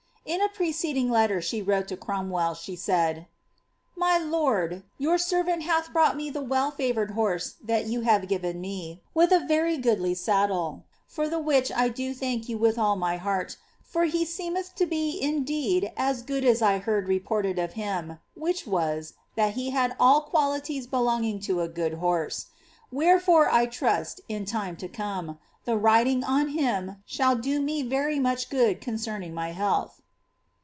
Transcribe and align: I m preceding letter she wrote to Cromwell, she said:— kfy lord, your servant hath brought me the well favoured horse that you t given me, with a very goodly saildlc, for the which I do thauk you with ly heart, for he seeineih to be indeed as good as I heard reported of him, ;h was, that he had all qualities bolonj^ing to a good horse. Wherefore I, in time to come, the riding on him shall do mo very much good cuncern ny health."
I 0.23 0.33
m 0.35 0.47
preceding 0.53 1.09
letter 1.09 1.41
she 1.41 1.63
wrote 1.63 1.87
to 1.87 1.97
Cromwell, 1.97 2.53
she 2.53 2.75
said:— 2.75 3.25
kfy 3.97 4.29
lord, 4.29 4.83
your 4.99 5.17
servant 5.17 5.63
hath 5.63 5.91
brought 5.91 6.15
me 6.15 6.29
the 6.29 6.43
well 6.43 6.69
favoured 6.69 7.11
horse 7.11 7.55
that 7.63 7.87
you 7.87 8.01
t 8.05 8.27
given 8.27 8.61
me, 8.61 9.01
with 9.15 9.31
a 9.33 9.39
very 9.39 9.77
goodly 9.77 10.13
saildlc, 10.13 10.83
for 11.07 11.27
the 11.27 11.39
which 11.39 11.71
I 11.71 11.89
do 11.89 12.13
thauk 12.13 12.47
you 12.47 12.57
with 12.59 12.77
ly 12.77 13.17
heart, 13.17 13.57
for 13.83 14.03
he 14.05 14.23
seeineih 14.23 14.73
to 14.75 14.85
be 14.85 15.19
indeed 15.19 15.91
as 15.97 16.21
good 16.21 16.45
as 16.45 16.61
I 16.61 16.77
heard 16.77 17.07
reported 17.07 17.57
of 17.57 17.73
him, 17.73 18.19
;h 18.47 18.67
was, 18.67 19.13
that 19.35 19.55
he 19.55 19.71
had 19.71 19.95
all 19.99 20.21
qualities 20.21 20.85
bolonj^ing 20.85 21.43
to 21.45 21.61
a 21.61 21.67
good 21.67 21.95
horse. 21.95 22.45
Wherefore 22.91 23.49
I, 23.51 23.69
in 24.29 24.45
time 24.45 24.77
to 24.77 24.87
come, 24.87 25.39
the 25.65 25.75
riding 25.77 26.23
on 26.23 26.49
him 26.49 26.97
shall 27.07 27.35
do 27.35 27.59
mo 27.59 27.81
very 27.89 28.19
much 28.19 28.51
good 28.51 28.79
cuncern 28.81 29.29
ny 29.33 29.49
health." 29.49 29.97